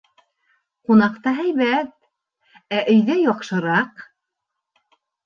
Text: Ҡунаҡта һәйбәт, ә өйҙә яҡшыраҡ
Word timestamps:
Ҡунаҡта 0.91 1.33
һәйбәт, 1.39 1.91
ә 2.79 2.79
өйҙә 2.95 3.19
яҡшыраҡ 3.21 4.03